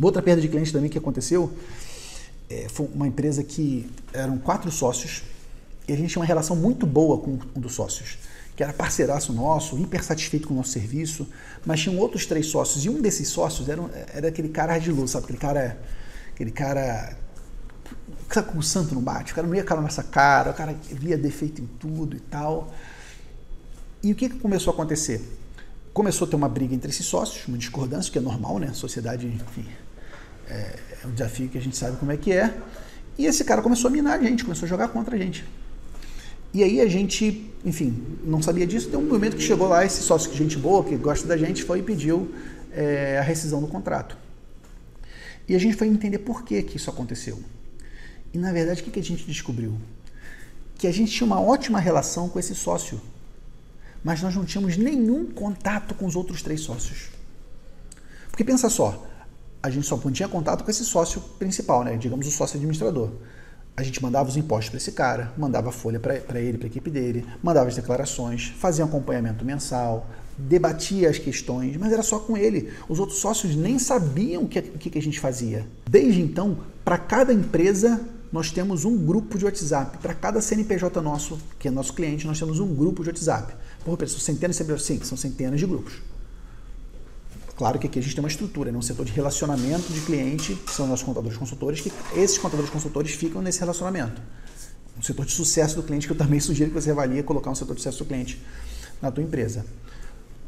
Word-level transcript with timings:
Outra 0.00 0.22
perda 0.22 0.40
de 0.40 0.48
cliente 0.48 0.72
também 0.72 0.88
que 0.88 0.98
aconteceu 0.98 1.52
é, 2.48 2.66
foi 2.68 2.88
uma 2.94 3.06
empresa 3.06 3.42
que 3.42 3.90
eram 4.12 4.38
quatro 4.38 4.70
sócios 4.70 5.22
e 5.86 5.92
a 5.92 5.96
gente 5.96 6.10
tinha 6.10 6.20
uma 6.20 6.26
relação 6.26 6.54
muito 6.54 6.86
boa 6.86 7.18
com 7.18 7.38
um 7.56 7.60
dos 7.60 7.74
sócios, 7.74 8.18
que 8.54 8.62
era 8.62 8.72
parceiraço 8.72 9.32
nosso, 9.32 9.78
hiper 9.78 10.04
satisfeito 10.04 10.48
com 10.48 10.54
o 10.54 10.56
nosso 10.58 10.70
serviço, 10.70 11.26
mas 11.64 11.80
tinham 11.80 11.98
outros 11.98 12.26
três 12.26 12.46
sócios 12.46 12.84
e 12.84 12.90
um 12.90 13.00
desses 13.00 13.28
sócios 13.28 13.68
era, 13.68 13.82
era 14.12 14.28
aquele 14.28 14.50
cara 14.50 14.76
luz, 14.88 15.12
sabe? 15.12 15.24
Aquele 15.24 15.38
cara, 15.38 15.80
aquele 16.34 16.50
cara 16.50 17.16
sabe 18.28 18.58
o 18.58 18.62
santo 18.62 18.94
não 18.94 19.02
bate? 19.02 19.32
O 19.32 19.34
cara 19.34 19.46
não 19.46 19.54
ia 19.54 19.64
calar 19.64 19.82
nessa 19.82 20.02
cara, 20.02 20.50
o 20.50 20.54
cara 20.54 20.76
via 20.90 21.16
defeito 21.16 21.62
em 21.62 21.66
tudo 21.66 22.16
e 22.16 22.20
tal. 22.20 22.72
E 24.02 24.12
o 24.12 24.14
que, 24.14 24.28
que 24.28 24.38
começou 24.38 24.72
a 24.72 24.74
acontecer? 24.74 25.22
Começou 25.92 26.26
a 26.26 26.30
ter 26.30 26.36
uma 26.36 26.48
briga 26.48 26.74
entre 26.74 26.90
esses 26.90 27.06
sócios, 27.06 27.48
uma 27.48 27.58
discordância, 27.58 28.12
que 28.12 28.18
é 28.18 28.20
normal, 28.20 28.58
né? 28.58 28.68
A 28.68 28.74
sociedade, 28.74 29.26
enfim, 29.26 29.64
é, 30.48 30.78
é 31.04 31.06
um 31.06 31.12
desafio 31.12 31.48
que 31.48 31.58
a 31.58 31.60
gente 31.60 31.76
sabe 31.76 31.96
como 31.96 32.12
é 32.12 32.16
que 32.16 32.32
é. 32.32 32.54
E 33.16 33.26
esse 33.26 33.44
cara 33.44 33.60
começou 33.60 33.88
a 33.88 33.90
minar 33.90 34.18
a 34.18 34.22
gente, 34.22 34.44
começou 34.44 34.66
a 34.66 34.68
jogar 34.68 34.88
contra 34.88 35.16
a 35.16 35.18
gente. 35.18 35.44
E 36.52 36.62
aí 36.62 36.80
a 36.80 36.86
gente, 36.86 37.50
enfim, 37.64 38.02
não 38.24 38.40
sabia 38.40 38.66
disso. 38.66 38.88
Tem 38.88 38.98
um 38.98 39.06
momento 39.06 39.36
que 39.36 39.42
chegou 39.42 39.68
lá 39.68 39.84
esse 39.84 40.00
sócio, 40.02 40.32
gente 40.34 40.56
boa, 40.56 40.82
que 40.82 40.96
gosta 40.96 41.26
da 41.26 41.36
gente, 41.36 41.62
foi 41.62 41.80
e 41.80 41.82
pediu 41.82 42.32
é, 42.72 43.18
a 43.18 43.22
rescisão 43.22 43.60
do 43.60 43.66
contrato. 43.66 44.16
E 45.48 45.54
a 45.54 45.58
gente 45.58 45.76
foi 45.76 45.88
entender 45.88 46.18
por 46.18 46.44
que, 46.44 46.62
que 46.62 46.76
isso 46.76 46.90
aconteceu. 46.90 47.42
E 48.32 48.38
na 48.38 48.52
verdade, 48.52 48.80
o 48.80 48.84
que, 48.84 48.90
que 48.90 49.00
a 49.00 49.02
gente 49.02 49.24
descobriu? 49.24 49.76
Que 50.76 50.86
a 50.86 50.92
gente 50.92 51.10
tinha 51.10 51.26
uma 51.26 51.40
ótima 51.40 51.80
relação 51.80 52.28
com 52.28 52.38
esse 52.38 52.54
sócio, 52.54 53.00
mas 54.04 54.22
nós 54.22 54.34
não 54.34 54.44
tínhamos 54.44 54.76
nenhum 54.76 55.26
contato 55.26 55.94
com 55.94 56.06
os 56.06 56.14
outros 56.14 56.42
três 56.42 56.60
sócios. 56.60 57.08
Porque 58.30 58.44
pensa 58.44 58.68
só, 58.70 59.06
a 59.68 59.70
gente 59.70 59.86
só 59.86 59.98
tinha 60.10 60.28
contato 60.28 60.64
com 60.64 60.70
esse 60.70 60.84
sócio 60.84 61.20
principal, 61.38 61.84
né? 61.84 61.96
digamos 61.96 62.26
o 62.26 62.30
sócio 62.30 62.56
administrador. 62.56 63.10
A 63.76 63.82
gente 63.82 64.02
mandava 64.02 64.28
os 64.28 64.36
impostos 64.36 64.70
para 64.70 64.78
esse 64.78 64.92
cara, 64.92 65.32
mandava 65.36 65.68
a 65.68 65.72
folha 65.72 66.00
para 66.00 66.40
ele, 66.40 66.58
para 66.58 66.66
a 66.66 66.70
equipe 66.70 66.90
dele, 66.90 67.24
mandava 67.42 67.68
as 67.68 67.76
declarações, 67.76 68.52
fazia 68.58 68.84
acompanhamento 68.84 69.44
mensal, 69.44 70.08
debatia 70.36 71.08
as 71.08 71.18
questões, 71.18 71.76
mas 71.76 71.92
era 71.92 72.02
só 72.02 72.18
com 72.18 72.36
ele. 72.36 72.72
Os 72.88 72.98
outros 72.98 73.20
sócios 73.20 73.54
nem 73.54 73.78
sabiam 73.78 74.42
o 74.42 74.48
que, 74.48 74.62
que, 74.62 74.98
a 74.98 75.02
gente 75.02 75.20
fazia. 75.20 75.64
Desde 75.88 76.20
então, 76.20 76.58
para 76.84 76.98
cada 76.98 77.32
empresa, 77.32 78.00
nós 78.32 78.50
temos 78.50 78.84
um 78.84 78.96
grupo 78.96 79.38
de 79.38 79.44
WhatsApp. 79.44 79.98
Para 79.98 80.14
cada 80.14 80.40
CNPJ 80.40 81.00
nosso, 81.00 81.38
que 81.58 81.68
é 81.68 81.70
nosso 81.70 81.92
cliente, 81.92 82.26
nós 82.26 82.38
temos 82.38 82.58
um 82.58 82.74
grupo 82.74 83.04
de 83.04 83.10
WhatsApp. 83.10 83.54
Por 83.84 84.08
são 84.08 84.18
centenas? 84.18 84.56
Sim, 84.82 84.98
são 85.04 85.16
centenas 85.16 85.60
de 85.60 85.66
grupos. 85.66 86.00
Claro 87.58 87.76
que 87.76 87.88
aqui 87.88 87.98
a 87.98 88.02
gente 88.02 88.14
tem 88.14 88.22
uma 88.22 88.28
estrutura, 88.28 88.70
né? 88.70 88.78
um 88.78 88.82
setor 88.82 89.04
de 89.04 89.10
relacionamento 89.10 89.92
de 89.92 90.00
cliente, 90.02 90.54
que 90.54 90.70
são 90.70 90.86
nossos 90.86 91.04
contadores 91.04 91.36
consultores, 91.36 91.80
que 91.80 91.92
esses 92.14 92.38
contadores 92.38 92.70
consultores 92.70 93.10
ficam 93.10 93.42
nesse 93.42 93.58
relacionamento. 93.58 94.22
Um 94.96 95.02
setor 95.02 95.26
de 95.26 95.32
sucesso 95.32 95.74
do 95.74 95.82
cliente, 95.82 96.06
que 96.06 96.12
eu 96.12 96.16
também 96.16 96.38
sugiro 96.40 96.70
que 96.70 96.80
você 96.80 96.92
avalie 96.92 97.20
colocar 97.24 97.50
um 97.50 97.56
setor 97.56 97.74
de 97.74 97.80
sucesso 97.80 97.98
do 97.98 98.06
cliente 98.06 98.40
na 99.02 99.10
tua 99.10 99.24
empresa. 99.24 99.66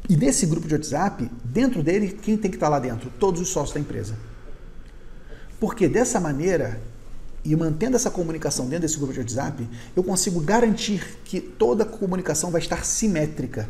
E 0.09 0.15
desse 0.15 0.47
grupo 0.47 0.69
de 0.69 0.75
WhatsApp, 0.75 1.29
dentro 1.45 1.83
dele, 1.83 2.17
quem 2.23 2.37
tem 2.37 2.49
que 2.49 2.57
estar 2.57 2.69
lá 2.69 2.79
dentro? 2.79 3.11
Todos 3.19 3.41
os 3.41 3.49
sócios 3.49 3.75
da 3.75 3.81
empresa. 3.81 4.17
Porque 5.59 5.89
dessa 5.89 6.21
maneira, 6.21 6.81
e 7.45 7.57
mantendo 7.57 7.97
essa 7.97 8.11
comunicação 8.13 8.67
dentro 8.67 8.83
desse 8.83 8.99
grupo 8.99 9.13
de 9.13 9.19
WhatsApp, 9.19 9.69
eu 9.97 10.05
consigo 10.05 10.39
garantir 10.39 11.19
que 11.25 11.41
toda 11.41 11.83
a 11.83 11.87
comunicação 11.87 12.53
vai 12.53 12.61
estar 12.61 12.85
simétrica. 12.85 13.69